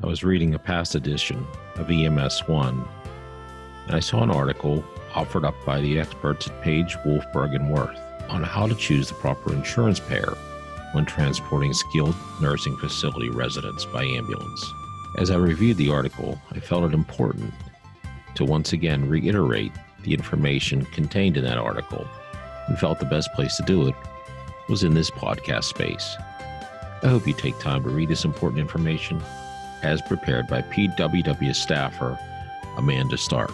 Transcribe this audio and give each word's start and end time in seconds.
I 0.00 0.06
was 0.06 0.22
reading 0.22 0.54
a 0.54 0.60
past 0.60 0.94
edition 0.94 1.44
of 1.74 1.90
EMS 1.90 2.46
1, 2.46 2.88
and 3.88 3.96
I 3.96 3.98
saw 3.98 4.22
an 4.22 4.30
article 4.30 4.84
offered 5.12 5.44
up 5.44 5.56
by 5.66 5.80
the 5.80 5.98
experts 5.98 6.46
at 6.46 6.62
Page, 6.62 6.94
Wolfberg, 7.04 7.56
and 7.56 7.68
Wirth 7.68 7.98
on 8.28 8.44
how 8.44 8.68
to 8.68 8.76
choose 8.76 9.08
the 9.08 9.14
proper 9.14 9.52
insurance 9.52 9.98
payer 9.98 10.38
when 10.92 11.04
transporting 11.04 11.74
skilled 11.74 12.14
nursing 12.40 12.76
facility 12.76 13.28
residents 13.30 13.86
by 13.86 14.04
ambulance. 14.04 14.72
As 15.16 15.32
I 15.32 15.36
reviewed 15.36 15.78
the 15.78 15.90
article, 15.90 16.40
I 16.52 16.60
felt 16.60 16.84
it 16.84 16.94
important 16.94 17.52
to 18.36 18.44
once 18.44 18.72
again 18.72 19.08
reiterate 19.08 19.72
the 20.04 20.14
information 20.14 20.84
contained 20.84 21.36
in 21.36 21.42
that 21.42 21.58
article 21.58 22.06
and 22.68 22.78
felt 22.78 23.00
the 23.00 23.04
best 23.04 23.32
place 23.32 23.56
to 23.56 23.64
do 23.64 23.88
it 23.88 23.96
was 24.68 24.84
in 24.84 24.94
this 24.94 25.10
podcast 25.10 25.64
space. 25.64 26.14
I 27.02 27.08
hope 27.08 27.26
you 27.26 27.34
take 27.34 27.58
time 27.58 27.82
to 27.82 27.90
read 27.90 28.10
this 28.10 28.24
important 28.24 28.60
information 28.60 29.20
as 29.82 30.02
prepared 30.02 30.46
by 30.46 30.62
PWW 30.62 31.54
staffer 31.54 32.18
Amanda 32.76 33.16
Stark. 33.16 33.52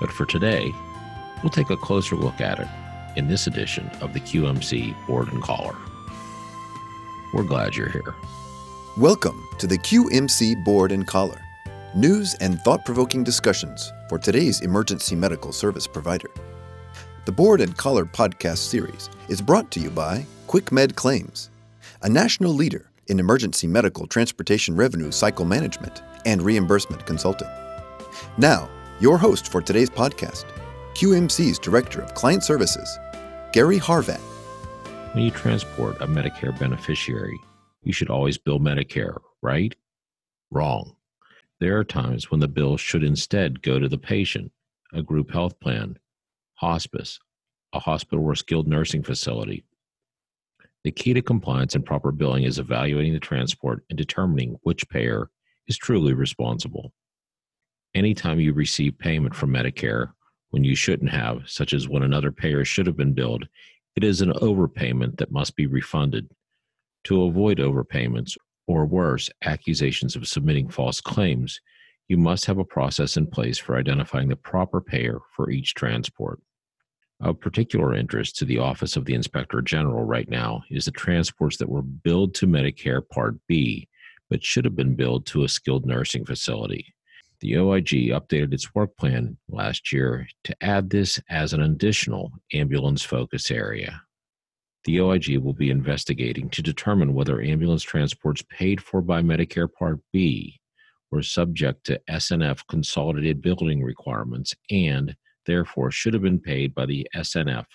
But 0.00 0.10
for 0.10 0.26
today, 0.26 0.72
we'll 1.42 1.50
take 1.50 1.70
a 1.70 1.76
closer 1.76 2.16
look 2.16 2.40
at 2.40 2.58
it 2.58 2.68
in 3.16 3.28
this 3.28 3.46
edition 3.46 3.90
of 4.00 4.12
the 4.12 4.20
QMC 4.20 4.94
Board 5.06 5.32
and 5.32 5.42
Collar. 5.42 5.76
We're 7.34 7.44
glad 7.44 7.76
you're 7.76 7.88
here. 7.88 8.14
Welcome 8.96 9.46
to 9.58 9.66
the 9.66 9.78
QMC 9.78 10.64
Board 10.64 10.92
and 10.92 11.06
Collar 11.06 11.40
news 11.94 12.34
and 12.34 12.60
thought 12.60 12.84
provoking 12.84 13.24
discussions 13.24 13.92
for 14.08 14.18
today's 14.18 14.60
emergency 14.60 15.16
medical 15.16 15.52
service 15.52 15.86
provider. 15.86 16.30
The 17.24 17.32
Board 17.32 17.60
and 17.60 17.76
Collar 17.76 18.04
podcast 18.04 18.58
series 18.58 19.10
is 19.28 19.40
brought 19.40 19.70
to 19.72 19.80
you 19.80 19.90
by 19.90 20.24
QuickMed 20.46 20.94
Claims, 20.94 21.50
a 22.02 22.08
national 22.08 22.52
leader 22.52 22.89
in 23.08 23.20
emergency 23.20 23.66
medical 23.66 24.06
transportation 24.06 24.76
revenue 24.76 25.10
cycle 25.10 25.44
management 25.44 26.02
and 26.26 26.42
reimbursement 26.42 27.06
consulting. 27.06 27.48
Now, 28.38 28.68
your 29.00 29.18
host 29.18 29.50
for 29.50 29.62
today's 29.62 29.90
podcast, 29.90 30.44
QMC's 30.94 31.58
Director 31.58 32.02
of 32.02 32.14
Client 32.14 32.44
Services, 32.44 32.98
Gary 33.52 33.78
Harvat. 33.78 34.20
When 35.14 35.24
you 35.24 35.30
transport 35.30 36.00
a 36.00 36.06
Medicare 36.06 36.56
beneficiary, 36.58 37.38
you 37.82 37.92
should 37.92 38.10
always 38.10 38.38
bill 38.38 38.60
Medicare, 38.60 39.18
right? 39.42 39.74
Wrong. 40.50 40.94
There 41.58 41.78
are 41.78 41.84
times 41.84 42.30
when 42.30 42.40
the 42.40 42.48
bill 42.48 42.76
should 42.76 43.04
instead 43.04 43.62
go 43.62 43.78
to 43.78 43.88
the 43.88 43.98
patient, 43.98 44.52
a 44.92 45.02
group 45.02 45.30
health 45.30 45.58
plan, 45.60 45.98
hospice, 46.54 47.18
a 47.72 47.78
hospital 47.78 48.24
or 48.24 48.34
skilled 48.34 48.68
nursing 48.68 49.02
facility, 49.02 49.64
the 50.84 50.90
key 50.90 51.12
to 51.14 51.22
compliance 51.22 51.74
and 51.74 51.84
proper 51.84 52.10
billing 52.10 52.44
is 52.44 52.58
evaluating 52.58 53.12
the 53.12 53.20
transport 53.20 53.84
and 53.90 53.98
determining 53.98 54.56
which 54.62 54.88
payer 54.88 55.30
is 55.68 55.76
truly 55.76 56.12
responsible. 56.14 56.92
Anytime 57.94 58.40
you 58.40 58.52
receive 58.52 58.98
payment 58.98 59.34
from 59.34 59.50
Medicare 59.50 60.12
when 60.50 60.64
you 60.64 60.74
shouldn't 60.74 61.10
have, 61.10 61.42
such 61.46 61.72
as 61.72 61.88
when 61.88 62.02
another 62.02 62.32
payer 62.32 62.64
should 62.64 62.86
have 62.86 62.96
been 62.96 63.12
billed, 63.12 63.46
it 63.96 64.04
is 64.04 64.20
an 64.20 64.32
overpayment 64.34 65.18
that 65.18 65.32
must 65.32 65.56
be 65.56 65.66
refunded. 65.66 66.30
To 67.04 67.24
avoid 67.24 67.58
overpayments, 67.58 68.36
or 68.66 68.86
worse, 68.86 69.28
accusations 69.44 70.14
of 70.14 70.28
submitting 70.28 70.68
false 70.68 71.00
claims, 71.00 71.60
you 72.08 72.16
must 72.16 72.46
have 72.46 72.58
a 72.58 72.64
process 72.64 73.16
in 73.16 73.26
place 73.26 73.58
for 73.58 73.76
identifying 73.76 74.28
the 74.28 74.36
proper 74.36 74.80
payer 74.80 75.18
for 75.34 75.50
each 75.50 75.74
transport. 75.74 76.40
Of 77.22 77.38
particular 77.38 77.94
interest 77.94 78.36
to 78.36 78.46
the 78.46 78.58
Office 78.58 78.96
of 78.96 79.04
the 79.04 79.12
Inspector 79.12 79.60
General 79.62 80.04
right 80.04 80.28
now 80.28 80.62
is 80.70 80.86
the 80.86 80.90
transports 80.90 81.58
that 81.58 81.68
were 81.68 81.82
billed 81.82 82.34
to 82.36 82.46
Medicare 82.46 83.06
Part 83.06 83.34
B, 83.46 83.88
but 84.30 84.42
should 84.42 84.64
have 84.64 84.74
been 84.74 84.94
billed 84.94 85.26
to 85.26 85.44
a 85.44 85.48
skilled 85.48 85.84
nursing 85.84 86.24
facility. 86.24 86.94
The 87.40 87.58
OIG 87.58 88.08
updated 88.12 88.54
its 88.54 88.74
work 88.74 88.96
plan 88.96 89.36
last 89.50 89.92
year 89.92 90.28
to 90.44 90.56
add 90.62 90.88
this 90.88 91.20
as 91.28 91.52
an 91.52 91.60
additional 91.60 92.32
ambulance 92.54 93.02
focus 93.02 93.50
area. 93.50 94.00
The 94.84 95.00
OIG 95.00 95.36
will 95.38 95.52
be 95.52 95.70
investigating 95.70 96.48
to 96.50 96.62
determine 96.62 97.12
whether 97.12 97.42
ambulance 97.42 97.82
transports 97.82 98.42
paid 98.48 98.82
for 98.82 99.02
by 99.02 99.20
Medicare 99.20 99.70
Part 99.70 100.00
B 100.10 100.58
were 101.10 101.22
subject 101.22 101.84
to 101.84 102.00
SNF 102.08 102.62
consolidated 102.66 103.42
billing 103.42 103.82
requirements 103.82 104.54
and 104.70 105.14
therefore 105.46 105.90
should 105.90 106.14
have 106.14 106.22
been 106.22 106.40
paid 106.40 106.74
by 106.74 106.86
the 106.86 107.06
SNF 107.14 107.66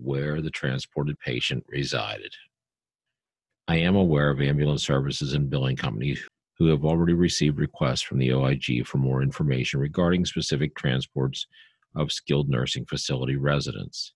where 0.00 0.40
the 0.40 0.50
transported 0.50 1.18
patient 1.20 1.64
resided. 1.68 2.32
I 3.68 3.76
am 3.76 3.96
aware 3.96 4.30
of 4.30 4.40
ambulance 4.40 4.84
services 4.84 5.32
and 5.32 5.50
billing 5.50 5.76
companies 5.76 6.26
who 6.58 6.66
have 6.68 6.84
already 6.84 7.12
received 7.12 7.58
requests 7.58 8.02
from 8.02 8.18
the 8.18 8.32
OIG 8.32 8.86
for 8.86 8.98
more 8.98 9.22
information 9.22 9.80
regarding 9.80 10.24
specific 10.24 10.74
transports 10.74 11.46
of 11.94 12.12
skilled 12.12 12.48
nursing 12.48 12.86
facility 12.86 13.36
residents. 13.36 14.12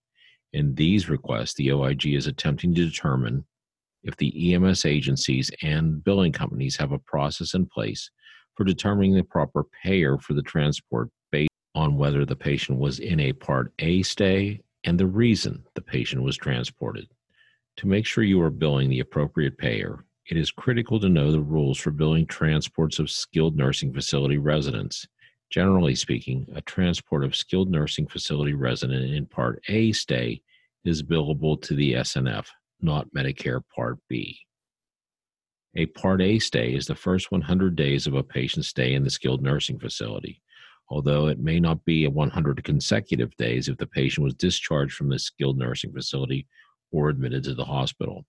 In 0.52 0.74
these 0.74 1.08
requests, 1.08 1.54
the 1.54 1.72
OIG 1.72 2.06
is 2.06 2.26
attempting 2.26 2.74
to 2.74 2.84
determine 2.84 3.44
if 4.02 4.16
the 4.16 4.54
EMS 4.54 4.84
agencies 4.84 5.50
and 5.62 6.02
billing 6.02 6.32
companies 6.32 6.76
have 6.76 6.92
a 6.92 6.98
process 6.98 7.54
in 7.54 7.66
place 7.66 8.10
for 8.56 8.64
determining 8.64 9.14
the 9.14 9.22
proper 9.22 9.64
payer 9.82 10.18
for 10.18 10.32
the 10.34 10.42
transport 10.42 11.10
on 11.74 11.96
whether 11.96 12.24
the 12.24 12.36
patient 12.36 12.78
was 12.78 12.98
in 12.98 13.20
a 13.20 13.32
Part 13.32 13.72
A 13.78 14.02
stay 14.02 14.60
and 14.84 14.98
the 14.98 15.06
reason 15.06 15.64
the 15.74 15.80
patient 15.80 16.22
was 16.22 16.36
transported. 16.36 17.08
To 17.76 17.86
make 17.86 18.06
sure 18.06 18.24
you 18.24 18.40
are 18.42 18.50
billing 18.50 18.90
the 18.90 19.00
appropriate 19.00 19.56
payer, 19.56 20.04
it 20.30 20.36
is 20.36 20.50
critical 20.50 21.00
to 21.00 21.08
know 21.08 21.32
the 21.32 21.40
rules 21.40 21.78
for 21.78 21.90
billing 21.90 22.26
transports 22.26 22.98
of 22.98 23.10
skilled 23.10 23.56
nursing 23.56 23.92
facility 23.92 24.38
residents. 24.38 25.06
Generally 25.50 25.96
speaking, 25.96 26.46
a 26.54 26.60
transport 26.62 27.24
of 27.24 27.34
skilled 27.34 27.70
nursing 27.70 28.06
facility 28.06 28.54
resident 28.54 29.12
in 29.12 29.26
Part 29.26 29.62
A 29.68 29.92
stay 29.92 30.42
is 30.84 31.02
billable 31.02 31.60
to 31.62 31.74
the 31.74 31.94
SNF, 31.94 32.46
not 32.80 33.12
Medicare 33.14 33.62
Part 33.74 33.98
B. 34.08 34.38
A 35.76 35.86
Part 35.86 36.20
A 36.20 36.38
stay 36.38 36.74
is 36.74 36.86
the 36.86 36.94
first 36.94 37.30
100 37.30 37.76
days 37.76 38.06
of 38.06 38.14
a 38.14 38.22
patient's 38.22 38.68
stay 38.68 38.94
in 38.94 39.04
the 39.04 39.10
skilled 39.10 39.42
nursing 39.42 39.78
facility 39.78 40.40
although 40.90 41.28
it 41.28 41.38
may 41.38 41.60
not 41.60 41.84
be 41.84 42.06
100 42.06 42.64
consecutive 42.64 43.34
days 43.36 43.68
if 43.68 43.76
the 43.78 43.86
patient 43.86 44.24
was 44.24 44.34
discharged 44.34 44.94
from 44.94 45.08
the 45.08 45.18
skilled 45.18 45.56
nursing 45.56 45.92
facility 45.92 46.46
or 46.92 47.08
admitted 47.08 47.44
to 47.44 47.54
the 47.54 47.64
hospital. 47.64 48.26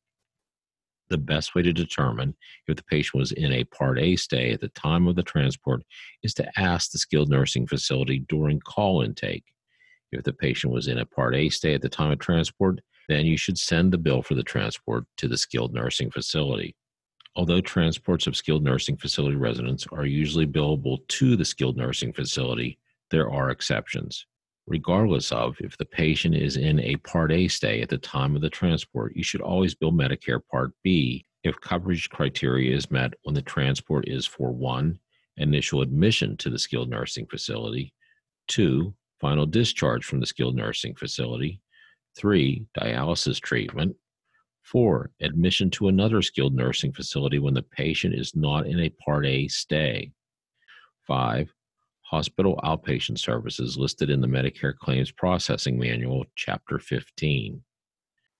The 1.09 1.17
best 1.17 1.55
way 1.55 1.61
to 1.63 1.73
determine 1.73 2.35
if 2.67 2.77
the 2.77 2.83
patient 2.83 3.19
was 3.19 3.33
in 3.33 3.51
a 3.51 3.65
Part 3.65 3.99
A 3.99 4.15
stay 4.15 4.51
at 4.51 4.61
the 4.61 4.69
time 4.69 5.07
of 5.07 5.15
the 5.15 5.23
transport 5.23 5.83
is 6.23 6.33
to 6.35 6.59
ask 6.59 6.91
the 6.91 6.99
skilled 6.99 7.29
nursing 7.29 7.67
facility 7.67 8.19
during 8.29 8.61
call 8.61 9.01
intake. 9.01 9.43
If 10.11 10.23
the 10.23 10.33
patient 10.33 10.71
was 10.71 10.87
in 10.87 10.99
a 10.99 11.05
Part 11.05 11.35
A 11.35 11.49
stay 11.49 11.73
at 11.73 11.81
the 11.81 11.89
time 11.89 12.11
of 12.11 12.19
transport, 12.19 12.79
then 13.09 13.25
you 13.25 13.35
should 13.35 13.57
send 13.57 13.91
the 13.91 13.97
bill 13.97 14.21
for 14.21 14.35
the 14.35 14.43
transport 14.43 15.05
to 15.17 15.27
the 15.27 15.37
skilled 15.37 15.73
nursing 15.73 16.11
facility. 16.11 16.75
Although 17.35 17.61
transports 17.61 18.27
of 18.27 18.35
skilled 18.35 18.63
nursing 18.63 18.97
facility 18.97 19.37
residents 19.37 19.87
are 19.91 20.05
usually 20.05 20.45
billable 20.45 21.07
to 21.07 21.35
the 21.35 21.45
skilled 21.45 21.77
nursing 21.77 22.11
facility, 22.11 22.77
there 23.09 23.31
are 23.31 23.49
exceptions. 23.49 24.25
Regardless 24.67 25.31
of 25.31 25.55
if 25.59 25.77
the 25.77 25.85
patient 25.85 26.35
is 26.35 26.57
in 26.57 26.79
a 26.81 26.97
Part 26.97 27.31
A 27.31 27.47
stay 27.47 27.81
at 27.81 27.89
the 27.89 27.97
time 27.97 28.35
of 28.35 28.41
the 28.41 28.49
transport, 28.49 29.15
you 29.15 29.23
should 29.23 29.41
always 29.41 29.73
bill 29.73 29.91
Medicare 29.91 30.41
Part 30.51 30.73
B 30.83 31.25
if 31.43 31.59
coverage 31.61 32.09
criteria 32.09 32.75
is 32.75 32.91
met 32.91 33.13
when 33.23 33.33
the 33.33 33.41
transport 33.41 34.07
is 34.07 34.25
for 34.25 34.51
one, 34.51 34.99
initial 35.37 35.81
admission 35.81 36.37
to 36.37 36.49
the 36.49 36.59
skilled 36.59 36.89
nursing 36.89 37.25
facility, 37.25 37.93
two, 38.47 38.93
final 39.19 39.45
discharge 39.45 40.05
from 40.05 40.19
the 40.19 40.25
skilled 40.25 40.55
nursing 40.55 40.95
facility, 40.95 41.61
three, 42.15 42.65
dialysis 42.77 43.39
treatment, 43.39 43.95
Four, 44.63 45.11
admission 45.19 45.69
to 45.71 45.87
another 45.87 46.21
skilled 46.21 46.53
nursing 46.53 46.93
facility 46.93 47.39
when 47.39 47.53
the 47.53 47.63
patient 47.63 48.15
is 48.15 48.35
not 48.35 48.67
in 48.67 48.79
a 48.79 48.89
Part 48.89 49.25
A 49.25 49.47
stay. 49.47 50.11
Five, 51.07 51.53
hospital 52.03 52.59
outpatient 52.63 53.17
services 53.17 53.77
listed 53.77 54.09
in 54.09 54.21
the 54.21 54.27
Medicare 54.27 54.75
Claims 54.75 55.11
Processing 55.11 55.79
Manual, 55.79 56.25
Chapter 56.35 56.77
15. 56.77 57.61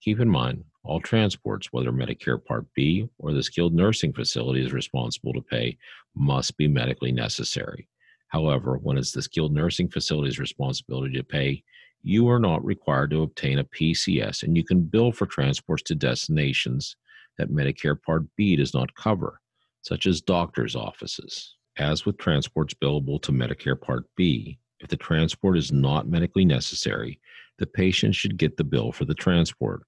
Keep 0.02 0.20
in 0.20 0.30
mind, 0.30 0.64
all 0.84 1.00
transports, 1.00 1.68
whether 1.72 1.92
Medicare 1.92 2.44
Part 2.44 2.66
B 2.76 3.08
or 3.18 3.34
the 3.34 3.44
skilled 3.44 3.74
nursing 3.74 4.14
facility 4.14 4.66
is 4.66 4.74
responsible 4.74 5.34
to 5.34 5.42
pay, 5.42 5.78
must 6.16 6.58
be 6.58 6.68
medically 6.68 7.12
necessary. 7.12 7.88
However, 8.28 8.78
when 8.78 8.98
it's 8.98 9.12
the 9.12 9.22
skilled 9.22 9.54
nursing 9.54 9.90
facility's 9.90 10.40
responsibility 10.40 11.16
to 11.18 11.24
pay, 11.24 11.64
you 12.04 12.28
are 12.30 12.40
not 12.40 12.64
required 12.66 13.12
to 13.12 13.24
obtain 13.24 13.60
a 13.60 13.64
PCS, 13.64 14.44
and 14.44 14.58
you 14.58 14.64
can 14.64 14.82
bill 14.82 15.12
for 15.12 15.26
transports 15.26 15.84
to 15.84 15.96
destinations 15.96 16.96
that 17.38 17.52
Medicare 17.52 18.02
Part 18.02 18.24
B 18.36 18.56
does 18.56 18.74
not 18.74 18.94
cover, 18.96 19.40
such 19.82 20.06
as 20.06 20.22
doctor's 20.22 20.76
offices. 20.76 21.56
As 21.78 22.06
with 22.06 22.18
transports 22.18 22.74
billable 22.74 23.22
to 23.22 23.32
Medicare 23.32 23.80
Part 23.80 24.06
B, 24.16 24.60
if 24.80 24.90
the 24.90 24.98
transport 24.98 25.58
is 25.58 25.72
not 25.72 26.08
medically 26.08 26.44
necessary, 26.44 27.20
the 27.60 27.68
patient 27.68 28.16
should 28.16 28.38
get 28.38 28.58
the 28.58 28.64
bill 28.64 28.92
for 28.92 29.06
the 29.06 29.14
transport. 29.14 29.84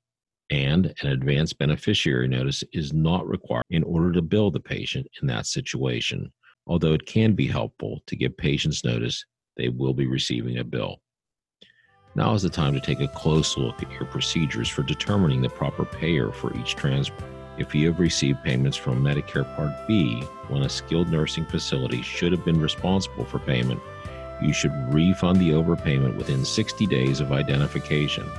and 0.49 0.93
an 1.01 1.07
advance 1.07 1.53
beneficiary 1.53 2.27
notice 2.27 2.63
is 2.73 2.93
not 2.93 3.27
required 3.27 3.63
in 3.69 3.83
order 3.83 4.11
to 4.11 4.21
bill 4.21 4.51
the 4.51 4.59
patient 4.59 5.07
in 5.21 5.27
that 5.27 5.47
situation, 5.47 6.31
although 6.67 6.93
it 6.93 7.05
can 7.05 7.33
be 7.33 7.47
helpful 7.47 8.01
to 8.05 8.15
give 8.15 8.35
patients 8.37 8.83
notice 8.83 9.25
they 9.57 9.69
will 9.69 9.93
be 9.93 10.05
receiving 10.05 10.59
a 10.59 10.63
bill. 10.63 11.01
Now 12.15 12.35
is 12.35 12.43
the 12.43 12.49
time 12.49 12.73
to 12.73 12.79
take 12.79 12.99
a 12.99 13.07
close 13.07 13.57
look 13.57 13.81
at 13.81 13.91
your 13.91 14.05
procedures 14.05 14.69
for 14.69 14.83
determining 14.83 15.41
the 15.41 15.49
proper 15.49 15.83
payer 15.83 16.31
for 16.31 16.55
each 16.55 16.75
transport. 16.75 17.23
If 17.57 17.73
you 17.73 17.87
have 17.87 17.99
received 17.99 18.43
payments 18.43 18.77
from 18.77 19.03
Medicare 19.03 19.55
Part 19.55 19.71
B 19.87 20.21
when 20.47 20.61
a 20.61 20.69
skilled 20.69 21.09
nursing 21.09 21.45
facility 21.45 22.03
should 22.03 22.31
have 22.31 22.45
been 22.45 22.59
responsible 22.59 23.25
for 23.25 23.39
payment, 23.39 23.79
you 24.43 24.53
should 24.53 24.71
refund 24.93 25.39
the 25.39 25.51
overpayment 25.51 26.15
within 26.15 26.45
60 26.45 26.85
days 26.85 27.19
of 27.19 27.31
identification. 27.31 28.29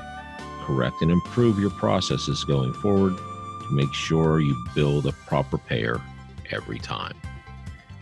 Correct 0.63 1.03
and 1.03 1.11
improve 1.11 1.59
your 1.59 1.71
processes 1.71 2.45
going 2.45 2.73
forward 2.75 3.17
to 3.17 3.69
make 3.73 3.93
sure 3.93 4.41
you 4.41 4.57
bill 4.75 5.01
the 5.01 5.13
proper 5.27 5.59
payer 5.59 6.01
every 6.51 6.79
time. 6.79 7.15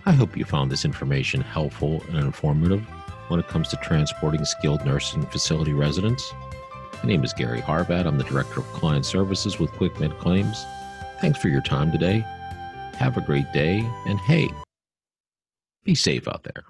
I 0.05 0.13
hope 0.13 0.37
you 0.37 0.45
found 0.45 0.71
this 0.71 0.85
information 0.85 1.41
helpful 1.41 2.03
and 2.09 2.19
informative 2.19 2.85
when 3.33 3.41
it 3.41 3.49
comes 3.49 3.69
to 3.69 3.77
transporting 3.77 4.45
skilled 4.45 4.85
nursing 4.85 5.25
facility 5.29 5.73
residents. 5.73 6.35
My 7.03 7.09
name 7.09 7.25
is 7.25 7.33
Gary 7.33 7.63
Harvat. 7.63 8.07
I'm 8.07 8.19
the 8.19 8.25
Director 8.25 8.61
of 8.61 8.67
Client 8.75 9.07
Services 9.07 9.59
with 9.59 9.71
QuickMed 9.73 10.19
Claims. 10.19 10.63
Thanks 11.23 11.39
for 11.39 11.49
your 11.49 11.63
time 11.63 11.91
today. 11.91 12.27
Have 12.99 13.17
a 13.17 13.23
great 13.23 13.51
day, 13.55 13.79
and 14.05 14.21
hey, 14.21 14.51
be 15.83 15.95
safe 15.95 16.29
out 16.29 16.45
there. 16.45 16.65